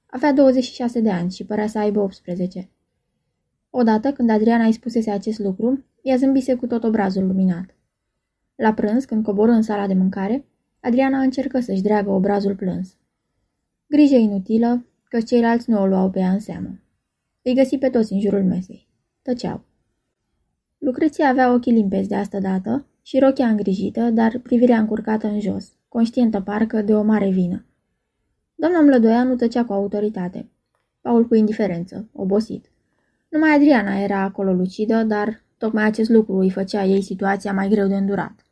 Avea 0.05 0.33
26 0.33 0.99
de 0.99 1.09
ani 1.09 1.31
și 1.31 1.45
părea 1.45 1.67
să 1.67 1.79
aibă 1.79 1.99
18. 1.99 2.69
Odată, 3.69 4.11
când 4.11 4.29
Adriana 4.29 4.65
îi 4.65 4.71
spusese 4.71 5.11
acest 5.11 5.39
lucru, 5.39 5.85
ea 6.01 6.15
zâmbise 6.15 6.55
cu 6.55 6.67
tot 6.67 6.83
obrazul 6.83 7.27
luminat. 7.27 7.75
La 8.55 8.73
prânz, 8.73 9.05
când 9.05 9.23
coboră 9.23 9.51
în 9.51 9.61
sala 9.61 9.87
de 9.87 9.93
mâncare, 9.93 10.45
Adriana 10.79 11.19
încercă 11.19 11.59
să-și 11.59 11.81
dreagă 11.81 12.11
obrazul 12.11 12.55
plâns. 12.55 12.97
Grijă 13.87 14.15
inutilă, 14.15 14.85
că 15.03 15.21
ceilalți 15.21 15.69
nu 15.69 15.81
o 15.81 15.85
luau 15.85 16.09
pe 16.09 16.19
ea 16.19 16.31
în 16.31 16.39
seamă. 16.39 16.79
Îi 17.41 17.53
găsi 17.53 17.77
pe 17.77 17.89
toți 17.89 18.13
în 18.13 18.19
jurul 18.19 18.43
mesei. 18.43 18.87
Tăceau. 19.21 19.66
Lucreția 20.77 21.29
avea 21.29 21.53
ochii 21.53 21.73
limpezi 21.73 22.07
de 22.07 22.15
asta 22.15 22.39
dată 22.39 22.85
și 23.01 23.19
rochia 23.19 23.47
îngrijită, 23.47 24.01
dar 24.09 24.39
privirea 24.43 24.79
încurcată 24.79 25.27
în 25.27 25.39
jos, 25.39 25.71
conștientă 25.87 26.41
parcă 26.41 26.81
de 26.81 26.95
o 26.95 27.03
mare 27.03 27.29
vină. 27.29 27.65
Doamna 28.55 28.81
Mlădoia 28.81 29.23
nu 29.23 29.35
tăcea 29.35 29.65
cu 29.65 29.73
autoritate. 29.73 30.49
Paul 31.01 31.27
cu 31.27 31.35
indiferență, 31.35 32.09
obosit. 32.13 32.71
Numai 33.29 33.55
Adriana 33.55 33.99
era 33.99 34.21
acolo 34.21 34.53
lucidă, 34.53 35.03
dar 35.03 35.43
tocmai 35.57 35.85
acest 35.85 36.09
lucru 36.09 36.37
îi 36.37 36.49
făcea 36.49 36.83
ei 36.83 37.01
situația 37.01 37.53
mai 37.53 37.69
greu 37.69 37.87
de 37.87 37.95
îndurat. 37.95 38.45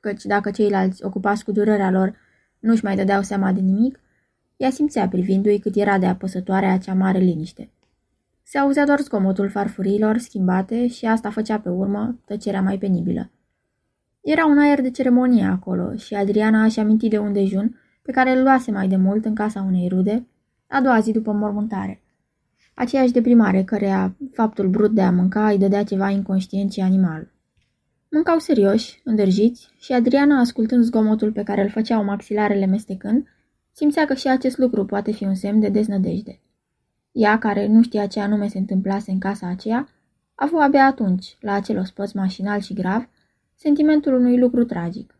Căci 0.00 0.24
dacă 0.24 0.50
ceilalți, 0.50 1.04
ocupați 1.04 1.44
cu 1.44 1.52
durerea 1.52 1.90
lor, 1.90 2.16
nu-și 2.58 2.84
mai 2.84 2.96
dădeau 2.96 3.22
seama 3.22 3.52
de 3.52 3.60
nimic, 3.60 4.00
ea 4.56 4.70
simțea 4.70 5.08
privindu-i 5.08 5.58
cât 5.58 5.76
era 5.76 5.98
de 5.98 6.06
apăsătoare 6.06 6.66
acea 6.66 6.94
mare 6.94 7.18
liniște. 7.18 7.70
Se 8.48 8.58
auzea 8.58 8.84
doar 8.84 9.00
zgomotul 9.00 9.48
farfurilor 9.48 10.18
schimbate 10.18 10.86
și 10.86 11.06
asta 11.06 11.30
făcea 11.30 11.58
pe 11.58 11.68
urmă 11.68 12.18
tăcerea 12.24 12.62
mai 12.62 12.78
penibilă. 12.78 13.30
Era 14.20 14.46
un 14.46 14.58
aer 14.58 14.80
de 14.80 14.90
ceremonie 14.90 15.44
acolo 15.44 15.96
și 15.96 16.14
Adriana 16.14 16.62
a-și 16.62 16.80
amintit 16.80 17.10
de 17.10 17.18
un 17.18 17.32
dejun 17.32 17.80
pe 18.02 18.12
care 18.12 18.30
îl 18.30 18.42
luase 18.42 18.70
mai 18.70 18.88
de 18.88 18.96
mult 18.96 19.24
în 19.24 19.34
casa 19.34 19.60
unei 19.60 19.88
rude, 19.88 20.26
a 20.66 20.80
doua 20.80 21.00
zi 21.00 21.12
după 21.12 21.32
mormântare. 21.32 22.02
Aceeași 22.74 23.12
deprimare 23.12 23.62
cărea 23.62 24.16
faptul 24.32 24.68
brut 24.68 24.90
de 24.90 25.02
a 25.02 25.10
mânca 25.10 25.48
îi 25.48 25.58
dădea 25.58 25.84
ceva 25.84 26.10
inconștient 26.10 26.72
și 26.72 26.80
animal. 26.80 27.32
Mâncau 28.10 28.38
serioși, 28.38 29.00
îndrăjiți 29.04 29.70
și 29.78 29.92
Adriana, 29.92 30.40
ascultând 30.40 30.84
zgomotul 30.84 31.32
pe 31.32 31.42
care 31.42 31.62
îl 31.62 31.70
făceau 31.70 32.04
maxilarele 32.04 32.66
mestecând, 32.66 33.26
simțea 33.72 34.04
că 34.04 34.14
și 34.14 34.28
acest 34.28 34.58
lucru 34.58 34.84
poate 34.84 35.12
fi 35.12 35.24
un 35.24 35.34
semn 35.34 35.60
de 35.60 35.68
deznădejde. 35.68 36.40
Ea, 37.16 37.38
care 37.38 37.66
nu 37.66 37.82
știa 37.82 38.06
ce 38.06 38.20
anume 38.20 38.48
se 38.48 38.58
întâmplase 38.58 39.10
în 39.10 39.18
casa 39.18 39.46
aceea, 39.46 39.88
a 40.34 40.44
avut 40.44 40.60
abia 40.60 40.84
atunci, 40.84 41.36
la 41.40 41.52
acel 41.52 41.78
ospăț 41.78 42.12
mașinal 42.12 42.60
și 42.60 42.74
grav, 42.74 43.08
sentimentul 43.54 44.14
unui 44.14 44.38
lucru 44.38 44.64
tragic. 44.64 45.14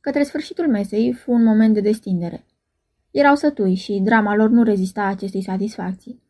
Către 0.00 0.22
sfârșitul 0.22 0.68
mesei 0.68 1.12
fu 1.12 1.32
un 1.32 1.44
moment 1.44 1.74
de 1.74 1.80
destindere. 1.80 2.44
Erau 3.10 3.34
sătui 3.34 3.74
și 3.74 4.00
drama 4.04 4.36
lor 4.36 4.50
nu 4.50 4.62
rezista 4.62 5.02
acestei 5.04 5.42
satisfacții. 5.42 6.22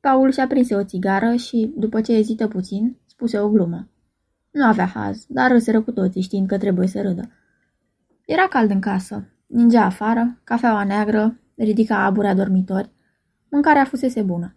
Paul 0.00 0.32
și-a 0.32 0.46
prins 0.46 0.70
o 0.70 0.84
țigară 0.84 1.34
și, 1.34 1.72
după 1.76 2.00
ce 2.00 2.12
ezită 2.12 2.48
puțin, 2.48 2.96
spuse 3.06 3.38
o 3.38 3.48
glumă. 3.48 3.88
Nu 4.50 4.64
avea 4.64 4.86
haz, 4.86 5.24
dar 5.28 5.50
râseră 5.50 5.80
cu 5.80 5.92
toții 5.92 6.22
știind 6.22 6.48
că 6.48 6.58
trebuie 6.58 6.86
să 6.86 7.02
râdă. 7.02 7.30
Era 8.26 8.46
cald 8.48 8.70
în 8.70 8.80
casă, 8.80 9.28
ningea 9.46 9.84
afară, 9.84 10.40
cafeaua 10.44 10.84
neagră, 10.84 11.40
ridica 11.54 12.04
aburea 12.04 12.34
dormitori, 12.34 12.94
mâncarea 13.50 13.84
fusese 13.84 14.22
bună. 14.22 14.56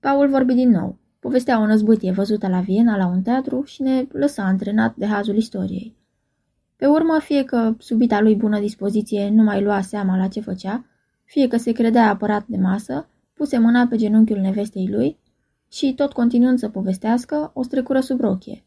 Paul 0.00 0.28
vorbi 0.28 0.54
din 0.54 0.70
nou, 0.70 0.98
povestea 1.18 1.60
o 1.60 1.66
năzbâtie 1.66 2.12
văzută 2.12 2.48
la 2.48 2.60
Viena 2.60 2.96
la 2.96 3.06
un 3.06 3.22
teatru 3.22 3.62
și 3.64 3.82
ne 3.82 4.06
lăsa 4.12 4.42
antrenat 4.42 4.96
de 4.96 5.06
hazul 5.06 5.36
istoriei. 5.36 5.96
Pe 6.76 6.86
urmă, 6.86 7.18
fie 7.18 7.44
că 7.44 7.74
subita 7.78 8.20
lui 8.20 8.34
bună 8.34 8.60
dispoziție 8.60 9.28
nu 9.28 9.42
mai 9.42 9.62
lua 9.62 9.80
seama 9.80 10.16
la 10.16 10.28
ce 10.28 10.40
făcea, 10.40 10.84
fie 11.24 11.48
că 11.48 11.56
se 11.56 11.72
credea 11.72 12.08
apărat 12.08 12.46
de 12.46 12.56
masă, 12.56 13.08
puse 13.32 13.58
mâna 13.58 13.86
pe 13.86 13.96
genunchiul 13.96 14.38
nevestei 14.38 14.88
lui 14.88 15.18
și, 15.68 15.94
tot 15.94 16.12
continuând 16.12 16.58
să 16.58 16.68
povestească, 16.68 17.50
o 17.54 17.62
strecură 17.62 18.00
sub 18.00 18.20
rochie. 18.20 18.62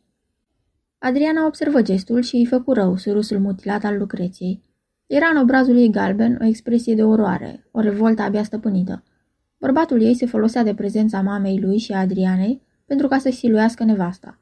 Adriana 0.97 1.45
observă 1.45 1.81
gestul 1.81 2.21
și 2.21 2.35
îi 2.35 2.45
făcu 2.45 2.73
rău 2.73 2.97
surusul 2.97 3.39
mutilat 3.39 3.83
al 3.83 3.97
Lucreției. 3.97 4.68
Era 5.09 5.27
în 5.27 5.37
obrazul 5.37 5.77
ei 5.77 5.89
galben 5.89 6.37
o 6.41 6.45
expresie 6.45 6.95
de 6.95 7.03
oroare, 7.03 7.67
o 7.71 7.79
revoltă 7.79 8.21
abia 8.21 8.43
stăpânită. 8.43 9.03
Bărbatul 9.57 10.01
ei 10.01 10.15
se 10.15 10.25
folosea 10.25 10.63
de 10.63 10.73
prezența 10.73 11.21
mamei 11.21 11.59
lui 11.59 11.77
și 11.77 11.91
a 11.91 11.99
Adrianei 11.99 12.61
pentru 12.85 13.07
ca 13.07 13.17
să-și 13.17 13.37
siluiască 13.37 13.83
nevasta. 13.83 14.39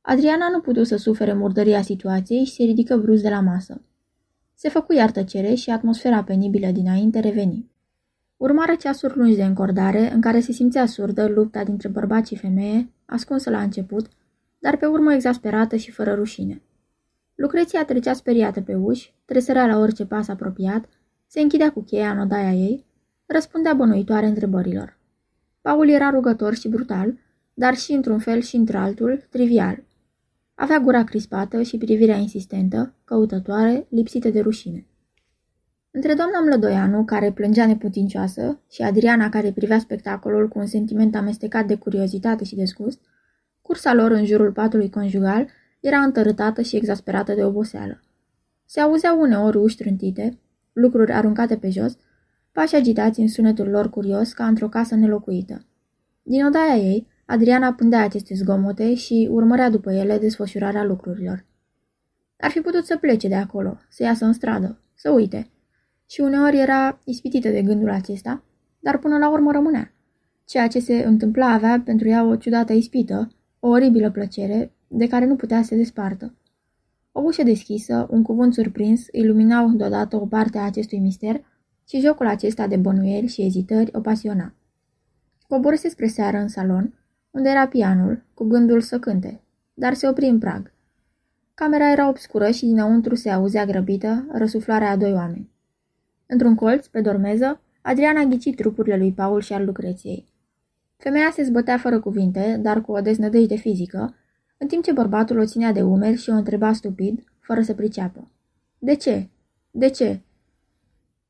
Adriana 0.00 0.48
nu 0.48 0.60
putu 0.60 0.82
să 0.82 0.96
sufere 0.96 1.32
murdăria 1.32 1.82
situației 1.82 2.44
și 2.44 2.52
se 2.52 2.62
ridică 2.62 2.96
brusc 2.96 3.22
de 3.22 3.28
la 3.28 3.40
masă. 3.40 3.80
Se 4.54 4.68
făcu 4.68 4.92
iar 4.92 5.10
tăcere 5.10 5.54
și 5.54 5.70
atmosfera 5.70 6.24
penibilă 6.24 6.70
dinainte 6.70 7.20
reveni. 7.20 7.70
Urmară 8.36 8.74
ceasuri 8.74 9.16
lungi 9.16 9.36
de 9.36 9.44
încordare, 9.44 10.12
în 10.12 10.20
care 10.20 10.40
se 10.40 10.52
simțea 10.52 10.86
surdă 10.86 11.26
lupta 11.26 11.64
dintre 11.64 11.88
bărbat 11.88 12.26
și 12.26 12.36
femeie, 12.36 12.90
ascunsă 13.04 13.50
la 13.50 13.62
început, 13.62 14.06
dar 14.58 14.76
pe 14.76 14.86
urmă 14.86 15.14
exasperată 15.14 15.76
și 15.76 15.90
fără 15.90 16.14
rușine. 16.14 16.62
Lucreția 17.36 17.84
trecea 17.84 18.12
speriată 18.12 18.60
pe 18.60 18.74
uși, 18.74 19.14
tresărea 19.24 19.66
la 19.66 19.78
orice 19.78 20.06
pas 20.06 20.28
apropiat, 20.28 20.88
se 21.26 21.40
închidea 21.40 21.72
cu 21.72 21.82
cheia 21.82 22.10
în 22.10 22.18
odaia 22.18 22.52
ei, 22.52 22.84
răspundea 23.26 23.74
bănuitoare 23.74 24.26
întrebărilor. 24.26 24.98
Paul 25.60 25.88
era 25.88 26.10
rugător 26.10 26.54
și 26.54 26.68
brutal, 26.68 27.18
dar 27.54 27.74
și 27.74 27.92
într-un 27.92 28.18
fel 28.18 28.40
și 28.40 28.56
într-altul, 28.56 29.26
trivial. 29.30 29.84
Avea 30.54 30.78
gura 30.78 31.04
crispată 31.04 31.62
și 31.62 31.78
privirea 31.78 32.16
insistentă, 32.16 32.94
căutătoare, 33.04 33.86
lipsită 33.88 34.28
de 34.28 34.40
rușine. 34.40 34.86
Între 35.90 36.14
doamna 36.14 36.40
Mlădoianu, 36.40 37.04
care 37.04 37.32
plângea 37.32 37.66
neputincioasă, 37.66 38.60
și 38.70 38.82
Adriana, 38.82 39.28
care 39.28 39.52
privea 39.52 39.78
spectacolul 39.78 40.48
cu 40.48 40.58
un 40.58 40.66
sentiment 40.66 41.16
amestecat 41.16 41.66
de 41.66 41.74
curiozitate 41.74 42.44
și 42.44 42.54
desgust, 42.54 43.00
cursa 43.62 43.94
lor 43.94 44.10
în 44.10 44.24
jurul 44.24 44.52
patului 44.52 44.90
conjugal 44.90 45.48
era 45.86 45.98
întărâtată 45.98 46.62
și 46.62 46.76
exasperată 46.76 47.34
de 47.34 47.44
oboseală. 47.44 48.00
Se 48.64 48.80
auzeau 48.80 49.20
uneori 49.20 49.56
uși 49.56 49.76
trântite, 49.76 50.38
lucruri 50.72 51.12
aruncate 51.12 51.56
pe 51.56 51.70
jos, 51.70 51.96
pași 52.52 52.74
agitați 52.74 53.20
în 53.20 53.28
sunetul 53.28 53.68
lor 53.68 53.90
curios 53.90 54.32
ca 54.32 54.46
într-o 54.46 54.68
casă 54.68 54.94
nelocuită. 54.94 55.64
Din 56.22 56.44
odaia 56.44 56.76
ei, 56.76 57.06
Adriana 57.26 57.72
pândea 57.72 58.02
aceste 58.02 58.34
zgomote 58.34 58.94
și 58.94 59.28
urmărea 59.30 59.70
după 59.70 59.92
ele 59.92 60.18
desfășurarea 60.18 60.84
lucrurilor. 60.84 61.44
Ar 62.38 62.50
fi 62.50 62.60
putut 62.60 62.84
să 62.84 62.96
plece 62.96 63.28
de 63.28 63.34
acolo, 63.34 63.78
să 63.88 64.02
iasă 64.02 64.24
în 64.24 64.32
stradă, 64.32 64.80
să 64.94 65.10
uite. 65.10 65.50
Și 66.08 66.20
uneori 66.20 66.58
era 66.58 66.98
ispitită 67.04 67.48
de 67.48 67.62
gândul 67.62 67.90
acesta, 67.90 68.42
dar 68.78 68.98
până 68.98 69.18
la 69.18 69.30
urmă 69.30 69.52
rămânea. 69.52 69.92
Ceea 70.44 70.68
ce 70.68 70.78
se 70.78 71.04
întâmpla 71.06 71.46
avea 71.46 71.82
pentru 71.84 72.08
ea 72.08 72.24
o 72.24 72.36
ciudată 72.36 72.72
ispită, 72.72 73.30
o 73.60 73.68
oribilă 73.68 74.10
plăcere, 74.10 74.75
de 74.88 75.06
care 75.06 75.26
nu 75.26 75.36
putea 75.36 75.60
să 75.60 75.66
se 75.66 75.76
despartă. 75.76 76.34
O 77.12 77.20
ușă 77.20 77.42
deschisă, 77.42 78.06
un 78.10 78.22
cuvânt 78.22 78.54
surprins, 78.54 79.06
iluminau 79.12 79.68
deodată 79.68 80.16
o 80.16 80.26
parte 80.26 80.58
a 80.58 80.64
acestui 80.64 80.98
mister 80.98 81.44
și 81.88 82.00
jocul 82.00 82.26
acesta 82.26 82.66
de 82.66 82.76
bănuieli 82.76 83.26
și 83.26 83.42
ezitări 83.42 83.90
o 83.92 84.00
pasiona. 84.00 84.54
Coborâse 85.48 85.88
spre 85.88 86.06
seară 86.06 86.36
în 86.36 86.48
salon, 86.48 86.94
unde 87.30 87.48
era 87.48 87.68
pianul, 87.68 88.24
cu 88.34 88.44
gândul 88.44 88.80
să 88.80 88.98
cânte, 88.98 89.40
dar 89.74 89.94
se 89.94 90.08
opri 90.08 90.26
în 90.26 90.38
prag. 90.38 90.72
Camera 91.54 91.90
era 91.90 92.08
obscură 92.08 92.50
și 92.50 92.64
dinăuntru 92.64 93.14
se 93.14 93.30
auzea 93.30 93.64
grăbită 93.64 94.26
răsuflarea 94.32 94.90
a 94.90 94.96
doi 94.96 95.12
oameni. 95.12 95.50
Într-un 96.26 96.54
colț, 96.54 96.86
pe 96.86 97.00
dormeză, 97.00 97.60
Adriana 97.82 98.22
ghici 98.22 98.54
trupurile 98.54 98.96
lui 98.96 99.12
Paul 99.12 99.40
și 99.40 99.52
al 99.52 99.64
Lucreției. 99.64 100.26
Femeia 100.96 101.30
se 101.32 101.42
zbătea 101.42 101.78
fără 101.78 102.00
cuvinte, 102.00 102.58
dar 102.62 102.80
cu 102.80 102.92
o 102.92 103.00
deznădejde 103.00 103.56
fizică, 103.56 104.14
în 104.58 104.66
timp 104.66 104.84
ce 104.84 104.92
bărbatul 104.92 105.38
o 105.38 105.44
ținea 105.44 105.72
de 105.72 105.82
umeri 105.82 106.16
și 106.16 106.30
o 106.30 106.34
întreba 106.34 106.72
stupid, 106.72 107.24
fără 107.40 107.62
să 107.62 107.74
priceapă. 107.74 108.30
De 108.78 108.94
ce? 108.94 109.28
De 109.70 109.88
ce? 109.88 110.20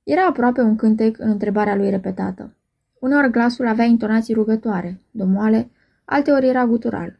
Era 0.02 0.26
aproape 0.26 0.60
un 0.60 0.76
cântec 0.76 1.18
în 1.18 1.28
întrebarea 1.28 1.76
lui 1.76 1.90
repetată. 1.90 2.54
Uneori 2.98 3.30
glasul 3.30 3.66
avea 3.66 3.84
intonații 3.84 4.34
rugătoare, 4.34 5.00
domoale, 5.10 5.70
alteori 6.04 6.48
era 6.48 6.66
gutural. 6.66 7.18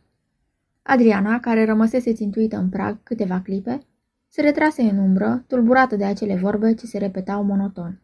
Adriana, 0.82 1.40
care 1.40 1.64
rămăsese 1.64 2.12
țintuită 2.12 2.56
în 2.56 2.68
prag 2.68 2.98
câteva 3.02 3.40
clipe, 3.40 3.80
se 4.28 4.40
retrase 4.40 4.82
în 4.82 4.98
umbră, 4.98 5.44
tulburată 5.46 5.96
de 5.96 6.04
acele 6.04 6.36
vorbe 6.36 6.75
ce 6.75 6.86
se 6.86 6.98
repetau 6.98 7.42
monoton. 7.42 8.00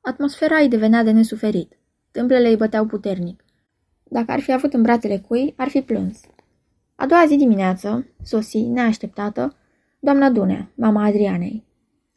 Atmosfera 0.00 0.56
îi 0.56 0.68
devenea 0.68 1.02
de 1.02 1.10
nesuferit. 1.10 1.78
Tâmplele 2.10 2.48
îi 2.48 2.56
băteau 2.56 2.86
puternic. 2.86 3.44
Dacă 4.04 4.32
ar 4.32 4.40
fi 4.40 4.52
avut 4.52 4.72
în 4.72 4.82
brațele 4.82 5.18
cui, 5.18 5.54
ar 5.56 5.68
fi 5.68 5.80
plâns. 5.80 6.20
A 7.00 7.06
doua 7.06 7.24
zi 7.26 7.36
dimineață, 7.36 8.06
sosi, 8.22 8.60
neașteptată, 8.60 9.56
doamna 9.98 10.30
Dunea, 10.30 10.70
mama 10.74 11.04
Adrianei. 11.04 11.64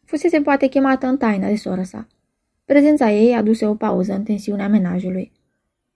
Fusese 0.06 0.42
poate 0.42 0.68
chemată 0.68 1.08
în 1.08 1.18
taină 1.18 1.48
de 1.48 1.56
soră 1.56 1.84
sa. 1.84 2.08
Prezența 2.66 3.12
ei 3.12 3.36
aduse 3.36 3.68
o 3.68 3.76
pauză 3.76 4.14
în 4.14 4.24
tensiunea 4.24 4.68
menajului. 4.68 5.32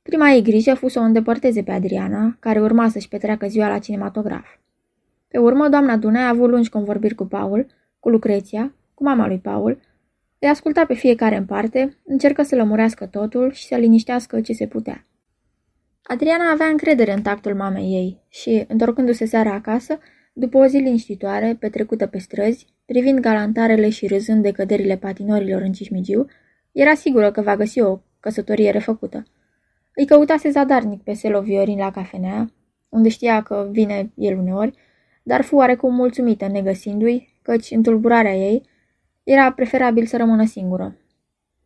Prima 0.01 0.29
ei 0.29 0.41
grijă 0.41 0.73
fu 0.73 0.87
să 0.87 0.99
o 0.99 1.01
îndepărteze 1.01 1.63
pe 1.63 1.71
Adriana, 1.71 2.37
care 2.39 2.61
urma 2.61 2.89
să-și 2.89 3.07
petreacă 3.07 3.47
ziua 3.47 3.67
la 3.67 3.79
cinematograf. 3.79 4.45
Pe 5.27 5.37
urmă, 5.37 5.69
doamna 5.69 5.97
Dunea 5.97 6.25
a 6.25 6.29
avut 6.29 6.49
lungi 6.49 6.69
convorbiri 6.69 7.15
cu 7.15 7.25
Paul, 7.25 7.67
cu 7.99 8.09
Lucreția, 8.09 8.73
cu 8.93 9.03
mama 9.03 9.27
lui 9.27 9.39
Paul, 9.39 9.79
îi 10.39 10.47
asculta 10.47 10.85
pe 10.85 10.93
fiecare 10.93 11.37
în 11.37 11.45
parte, 11.45 11.97
încercă 12.05 12.41
să 12.41 12.55
lămurească 12.55 13.05
totul 13.05 13.51
și 13.51 13.65
să 13.65 13.75
liniștească 13.75 14.41
ce 14.41 14.53
se 14.53 14.67
putea. 14.67 15.05
Adriana 16.09 16.51
avea 16.51 16.67
încredere 16.67 17.13
în 17.13 17.21
tactul 17.21 17.55
mamei 17.55 17.93
ei 17.93 18.21
și, 18.29 18.65
întorcându-se 18.67 19.25
seara 19.25 19.53
acasă, 19.53 19.99
după 20.33 20.57
o 20.57 20.65
zi 20.65 20.77
liniștitoare, 20.77 21.55
petrecută 21.59 22.07
pe 22.07 22.17
străzi, 22.17 22.67
privind 22.85 23.19
galantarele 23.19 23.89
și 23.89 24.07
râzând 24.07 24.43
de 24.43 24.51
căderile 24.51 24.97
patinorilor 24.97 25.61
în 25.61 25.71
Cismigiu, 25.71 26.25
era 26.71 26.93
sigură 26.93 27.31
că 27.31 27.41
va 27.41 27.55
găsi 27.55 27.81
o 27.81 27.99
căsătorie 28.19 28.71
refăcută. 28.71 29.23
Îi 29.93 30.05
căutase 30.05 30.49
zadarnic 30.49 31.03
pe 31.03 31.13
Selo 31.13 31.41
Viorin 31.41 31.77
la 31.77 31.91
cafenea, 31.91 32.51
unde 32.89 33.09
știa 33.09 33.41
că 33.41 33.67
vine 33.71 34.11
el 34.15 34.37
uneori, 34.37 34.77
dar 35.23 35.41
fu 35.41 35.55
oarecum 35.55 35.95
mulțumită 35.95 36.47
negăsindu-i, 36.47 37.39
căci 37.41 37.71
în 37.71 37.83
tulburarea 37.83 38.35
ei 38.35 38.63
era 39.23 39.51
preferabil 39.51 40.05
să 40.05 40.17
rămână 40.17 40.45
singură. 40.45 40.97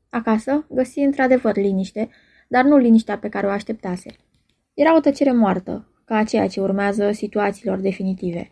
Acasă 0.09 0.65
găsi 0.69 0.99
într-adevăr 0.99 1.55
liniște, 1.55 2.09
dar 2.47 2.63
nu 2.63 2.77
liniștea 2.77 3.17
pe 3.17 3.29
care 3.29 3.47
o 3.47 3.49
așteptase. 3.49 4.09
Era 4.81 4.95
o 4.95 4.99
tăcere 4.99 5.31
moartă, 5.31 5.87
ca 6.05 6.15
aceea 6.15 6.47
ce 6.47 6.61
urmează 6.61 7.11
situațiilor 7.11 7.79
definitive. 7.79 8.49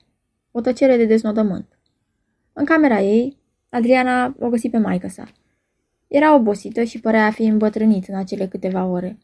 O 0.51 0.61
tăcere 0.61 0.97
de 0.97 1.05
deznodământ. 1.05 1.79
În 2.53 2.65
camera 2.65 2.99
ei, 3.01 3.37
Adriana 3.69 4.35
o 4.39 4.49
găsi 4.49 4.69
pe 4.69 4.77
maică 4.77 5.07
sa. 5.07 5.31
Era 6.07 6.35
obosită 6.35 6.83
și 6.83 6.99
părea 6.99 7.25
a 7.25 7.31
fi 7.31 7.43
îmbătrânit 7.43 8.07
în 8.07 8.15
acele 8.15 8.47
câteva 8.47 8.85
ore. 8.85 9.17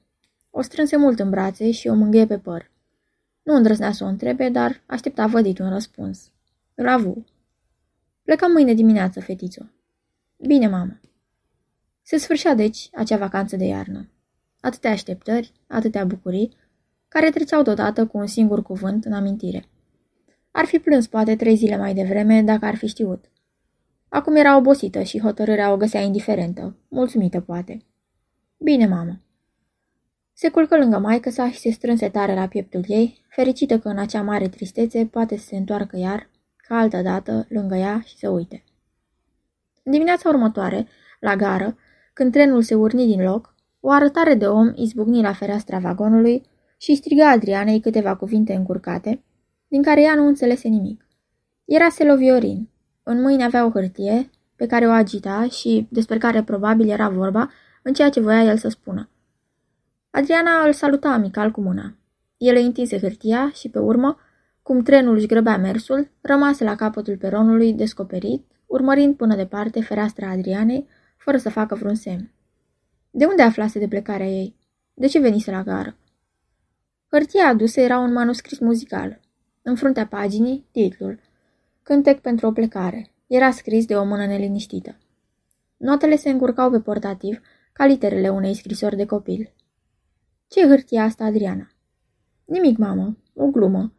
O 0.49 0.61
strânse 0.61 0.97
mult 0.97 1.19
în 1.19 1.29
brațe 1.29 1.71
și 1.71 1.87
o 1.87 1.93
mângâie 1.93 2.25
pe 2.25 2.37
păr. 2.37 2.71
Nu 3.43 3.55
îndrăznea 3.55 3.91
să 3.91 4.03
o 4.03 4.07
întrebe, 4.07 4.49
dar 4.49 4.83
aștepta 4.85 5.27
vădit 5.27 5.59
un 5.59 5.69
răspuns. 5.69 6.31
Îl 6.75 6.87
avu. 6.87 7.25
Plecăm 8.23 8.51
mâine 8.51 8.73
dimineață, 8.73 9.19
fetițo. 9.19 9.61
Bine, 10.37 10.67
mamă. 10.67 10.99
Se 12.01 12.17
sfârșea, 12.17 12.53
deci, 12.53 12.89
acea 12.93 13.17
vacanță 13.17 13.55
de 13.55 13.65
iarnă. 13.65 14.09
Atâtea 14.61 14.91
așteptări, 14.91 15.51
atâtea 15.67 16.05
bucurii, 16.05 16.63
care 17.15 17.29
treceau 17.29 17.61
deodată 17.61 18.05
cu 18.05 18.17
un 18.17 18.27
singur 18.27 18.61
cuvânt 18.61 19.05
în 19.05 19.13
amintire. 19.13 19.65
Ar 20.51 20.65
fi 20.65 20.79
plâns 20.79 21.07
poate 21.07 21.35
trei 21.35 21.55
zile 21.55 21.77
mai 21.77 21.93
devreme 21.93 22.41
dacă 22.41 22.65
ar 22.65 22.75
fi 22.75 22.87
știut. 22.87 23.25
Acum 24.09 24.35
era 24.35 24.57
obosită 24.57 25.01
și 25.01 25.19
hotărârea 25.19 25.71
o 25.71 25.77
găsea 25.77 26.01
indiferentă, 26.01 26.77
mulțumită 26.87 27.39
poate. 27.39 27.77
Bine, 28.57 28.87
mamă. 28.87 29.21
Se 30.33 30.49
culcă 30.49 30.77
lângă 30.77 30.97
maică 30.97 31.29
sa 31.29 31.51
și 31.51 31.59
se 31.59 31.69
strânse 31.69 32.09
tare 32.09 32.33
la 32.33 32.47
pieptul 32.47 32.83
ei, 32.87 33.25
fericită 33.29 33.79
că 33.79 33.87
în 33.87 33.97
acea 33.97 34.21
mare 34.21 34.47
tristețe 34.47 35.05
poate 35.05 35.37
să 35.37 35.45
se 35.45 35.55
întoarcă 35.55 35.97
iar, 35.97 36.29
ca 36.57 36.77
altă 36.77 37.01
dată, 37.01 37.45
lângă 37.49 37.75
ea 37.75 38.01
și 38.05 38.17
să 38.17 38.29
uite. 38.29 38.63
În 39.83 39.91
dimineața 39.91 40.29
următoare, 40.29 40.87
la 41.19 41.35
gară, 41.35 41.77
când 42.13 42.31
trenul 42.31 42.61
se 42.61 42.75
urni 42.75 43.05
din 43.05 43.23
loc, 43.23 43.55
o 43.79 43.91
arătare 43.91 44.33
de 44.33 44.47
om 44.47 44.71
izbucni 44.75 45.21
la 45.21 45.33
fereastra 45.33 45.79
vagonului 45.79 46.53
și 46.85 46.95
striga 46.95 47.29
Adrianei 47.29 47.79
câteva 47.79 48.15
cuvinte 48.15 48.53
încurcate, 48.53 49.23
din 49.67 49.81
care 49.81 50.01
ea 50.01 50.15
nu 50.15 50.27
înțelese 50.27 50.67
nimic. 50.67 51.07
Era 51.65 51.89
Seloviorin. 51.89 52.69
În 53.03 53.21
mâini 53.21 53.43
avea 53.43 53.65
o 53.65 53.69
hârtie, 53.69 54.29
pe 54.55 54.65
care 54.65 54.87
o 54.87 54.91
agita 54.91 55.47
și 55.47 55.87
despre 55.89 56.17
care 56.17 56.43
probabil 56.43 56.89
era 56.89 57.09
vorba 57.09 57.51
în 57.83 57.93
ceea 57.93 58.09
ce 58.09 58.19
voia 58.19 58.43
el 58.43 58.57
să 58.57 58.69
spună. 58.69 59.09
Adriana 60.09 60.65
îl 60.65 60.73
saluta 60.73 61.09
amical 61.09 61.51
cu 61.51 61.61
mâna. 61.61 61.95
El 62.37 62.55
îi 62.55 62.65
întinse 62.65 62.99
hârtia 62.99 63.51
și, 63.53 63.69
pe 63.69 63.79
urmă, 63.79 64.17
cum 64.61 64.81
trenul 64.81 65.15
își 65.15 65.27
grăbea 65.27 65.57
mersul, 65.57 66.11
rămase 66.21 66.63
la 66.63 66.75
capătul 66.75 67.17
peronului 67.17 67.73
descoperit, 67.73 68.45
urmărind 68.65 69.15
până 69.15 69.35
departe 69.35 69.81
fereastra 69.81 70.29
Adrianei, 70.29 70.87
fără 71.17 71.37
să 71.37 71.49
facă 71.49 71.75
vreun 71.75 71.95
semn. 71.95 72.31
De 73.11 73.25
unde 73.25 73.41
aflase 73.41 73.79
de 73.79 73.87
plecarea 73.87 74.27
ei? 74.27 74.55
De 74.93 75.07
ce 75.07 75.19
venise 75.19 75.51
la 75.51 75.63
gară? 75.63 75.97
Hârtia 77.15 77.47
adusă 77.47 77.79
era 77.79 77.97
un 77.97 78.13
manuscris 78.13 78.59
muzical. 78.59 79.19
În 79.61 79.75
fruntea 79.75 80.07
paginii, 80.07 80.67
titlul. 80.71 81.19
Cântec 81.83 82.21
pentru 82.21 82.47
o 82.47 82.51
plecare. 82.51 83.11
Era 83.27 83.51
scris 83.51 83.85
de 83.85 83.95
o 83.95 84.03
mână 84.03 84.25
neliniștită. 84.25 84.97
Notele 85.77 86.15
se 86.15 86.29
încurcau 86.29 86.69
pe 86.69 86.79
portativ, 86.79 87.41
ca 87.73 87.85
literele 87.85 88.29
unei 88.29 88.53
scrisori 88.53 88.95
de 88.95 89.05
copil. 89.05 89.53
Ce 90.47 90.67
hârtia 90.67 91.03
asta, 91.03 91.23
Adriana? 91.23 91.71
Nimic, 92.45 92.77
mamă. 92.77 93.17
O 93.33 93.45
glumă, 93.45 93.93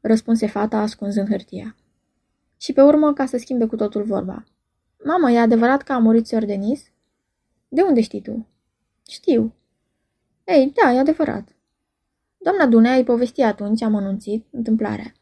răspunse 0.00 0.46
fata 0.46 0.78
ascunzând 0.78 1.28
hârtia. 1.28 1.76
Și 2.56 2.72
pe 2.72 2.82
urmă, 2.82 3.12
ca 3.12 3.26
să 3.26 3.36
schimbe 3.36 3.66
cu 3.66 3.76
totul 3.76 4.02
vorba. 4.02 4.44
Mamă, 5.04 5.30
e 5.30 5.38
adevărat 5.38 5.82
că 5.82 5.92
a 5.92 5.98
murit 5.98 6.26
Sir 6.26 6.44
Denis? 6.44 6.90
De 7.68 7.82
unde 7.82 8.00
știi 8.00 8.22
tu? 8.22 8.46
Știu. 9.08 9.54
Ei, 10.44 10.72
da, 10.82 10.92
e 10.92 10.98
adevărat. 10.98 11.48
Doamna 12.42 12.66
Dunea 12.66 12.94
îi 12.94 13.04
povesti 13.04 13.40
atunci, 13.40 13.82
amănunțit, 13.82 14.46
întâmplarea. 14.50 15.12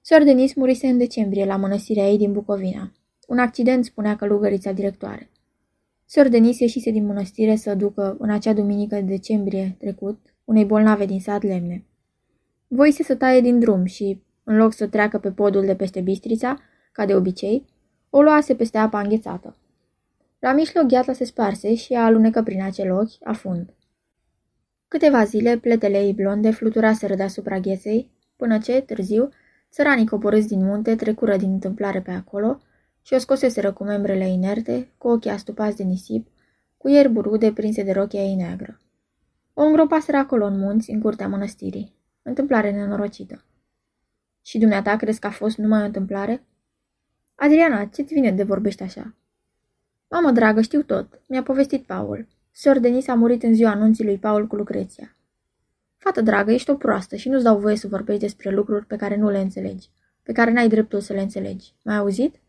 Sir 0.00 0.24
Denis 0.24 0.54
murise 0.54 0.86
în 0.86 0.98
decembrie 0.98 1.44
la 1.44 1.56
mănăstirea 1.56 2.08
ei 2.08 2.18
din 2.18 2.32
Bucovina. 2.32 2.92
Un 3.26 3.38
accident 3.38 3.84
spunea 3.84 4.16
călugărița 4.16 4.72
directoare. 4.72 5.30
Sir 6.04 6.28
Denis 6.28 6.58
ieșise 6.58 6.90
din 6.90 7.06
mănăstire 7.06 7.56
să 7.56 7.74
ducă, 7.74 8.16
în 8.18 8.30
acea 8.30 8.52
duminică 8.52 8.94
de 8.94 9.00
decembrie 9.00 9.76
trecut, 9.78 10.18
unei 10.44 10.64
bolnave 10.64 11.06
din 11.06 11.20
sat 11.20 11.42
lemne. 11.42 11.84
Voise 12.68 13.02
să 13.02 13.14
taie 13.14 13.40
din 13.40 13.58
drum 13.58 13.84
și, 13.84 14.22
în 14.44 14.56
loc 14.56 14.72
să 14.72 14.86
treacă 14.86 15.18
pe 15.18 15.30
podul 15.30 15.64
de 15.64 15.74
peste 15.74 16.00
Bistrița, 16.00 16.58
ca 16.92 17.06
de 17.06 17.14
obicei, 17.14 17.64
o 18.10 18.22
luase 18.22 18.54
peste 18.54 18.78
apa 18.78 19.00
înghețată. 19.00 19.56
La 20.38 20.52
mijloc 20.52 20.84
gheata 20.84 21.12
se 21.12 21.24
sparse 21.24 21.74
și 21.74 21.94
a 21.94 22.04
alunecă 22.04 22.42
prin 22.42 22.62
acel 22.62 22.92
ochi, 22.92 23.12
afund. 23.20 23.72
Câteva 24.88 25.24
zile, 25.24 25.58
pletele 25.58 25.98
ei 25.98 26.12
blonde 26.12 26.50
fluturaseră 26.50 27.14
deasupra 27.14 27.58
gheței, 27.58 28.10
până 28.36 28.58
ce, 28.58 28.80
târziu, 28.80 29.28
țăranii 29.70 30.06
coborâți 30.06 30.48
din 30.48 30.64
munte 30.64 30.96
trecură 30.96 31.36
din 31.36 31.50
întâmplare 31.50 32.00
pe 32.00 32.10
acolo 32.10 32.60
și 33.02 33.14
o 33.14 33.18
scoseseră 33.18 33.72
cu 33.72 33.84
membrele 33.84 34.28
inerte, 34.28 34.88
cu 34.98 35.08
ochii 35.08 35.30
astupați 35.30 35.76
de 35.76 35.82
nisip, 35.82 36.28
cu 36.76 36.88
ierburi 36.88 37.28
rude 37.28 37.52
prinse 37.52 37.82
de 37.82 37.92
rochia 37.92 38.20
ei 38.20 38.34
neagră. 38.34 38.80
O 39.54 39.62
îngropaseră 39.62 40.16
acolo 40.16 40.44
în 40.44 40.58
munți, 40.58 40.90
în 40.90 41.00
curtea 41.00 41.28
mănăstirii. 41.28 41.94
Întâmplare 42.22 42.70
nenorocită. 42.70 43.44
Și 44.42 44.58
dumneata 44.58 44.96
crezi 44.96 45.20
că 45.20 45.26
a 45.26 45.30
fost 45.30 45.56
numai 45.56 45.82
o 45.82 45.84
întâmplare? 45.84 46.44
Adriana, 47.34 47.84
ce-ți 47.84 48.14
vine 48.14 48.32
de 48.32 48.42
vorbești 48.42 48.82
așa? 48.82 49.14
Mamă 50.08 50.30
dragă, 50.30 50.60
știu 50.60 50.82
tot. 50.82 51.20
Mi-a 51.26 51.42
povestit 51.42 51.86
Paul. 51.86 52.28
Sor 52.60 52.78
Denis 52.78 53.08
a 53.08 53.14
murit 53.14 53.42
în 53.42 53.54
ziua 53.54 53.70
anunții 53.70 54.04
lui 54.04 54.18
Paul 54.18 54.46
cu 54.46 54.56
Lucreția. 54.56 55.16
Fată 55.96 56.20
dragă, 56.20 56.52
ești 56.52 56.70
o 56.70 56.74
proastă 56.74 57.16
și 57.16 57.28
nu-ți 57.28 57.44
dau 57.44 57.58
voie 57.58 57.76
să 57.76 57.88
vorbești 57.88 58.20
despre 58.20 58.50
lucruri 58.50 58.86
pe 58.86 58.96
care 58.96 59.16
nu 59.16 59.30
le 59.30 59.38
înțelegi, 59.38 59.90
pe 60.22 60.32
care 60.32 60.52
n-ai 60.52 60.68
dreptul 60.68 61.00
să 61.00 61.12
le 61.12 61.20
înțelegi. 61.20 61.74
Mai 61.82 61.96
auzit? 61.96 62.40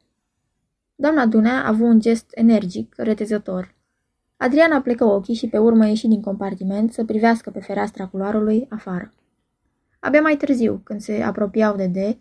Doamna 0.96 1.26
Dunea 1.26 1.64
a 1.64 1.68
avut 1.68 1.86
un 1.86 2.00
gest 2.00 2.32
energic, 2.34 2.94
retezător. 2.98 3.76
Adriana 4.38 4.82
plecă 4.82 5.04
ochii 5.04 5.36
și 5.36 5.48
pe 5.48 5.58
urmă 5.58 5.88
ieși 5.88 6.08
din 6.08 6.22
compartiment 6.22 6.94
să 6.94 7.06
privească 7.06 7.50
pe 7.50 7.60
fereastra 7.60 8.08
culoarului 8.08 8.66
afară. 8.70 9.14
Abia 10.00 10.22
mai 10.22 10.38
târziu, 10.38 10.82
când 10.84 11.02
se 11.02 11.22
apropiau 11.22 11.76
de 11.76 11.88
D, 11.88 12.18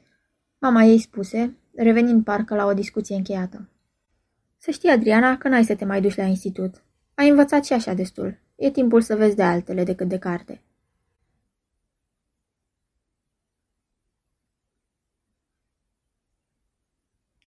mama 0.58 0.82
ei 0.82 0.98
spuse, 0.98 1.56
revenind 1.74 2.24
parcă 2.24 2.54
la 2.54 2.66
o 2.66 2.72
discuție 2.72 3.16
încheiată. 3.16 3.68
Să 4.58 4.70
știi, 4.70 4.90
Adriana, 4.90 5.38
că 5.38 5.48
n-ai 5.48 5.64
să 5.64 5.74
te 5.74 5.84
mai 5.84 6.00
duci 6.00 6.16
la 6.16 6.24
institut. 6.24 6.82
Ai 7.18 7.28
învățat 7.28 7.64
și 7.64 7.72
așa 7.72 7.94
destul. 7.94 8.38
E 8.56 8.70
timpul 8.70 9.00
să 9.00 9.16
vezi 9.16 9.36
de 9.36 9.42
altele 9.42 9.84
decât 9.84 10.08
de 10.08 10.18
carte. 10.18 10.62